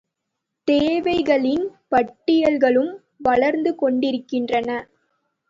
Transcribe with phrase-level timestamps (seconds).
[0.67, 2.91] தேவைகளின் பட்டியல்களும்
[3.17, 4.69] வளர்ந்து கொண்டிருக்கின்றன.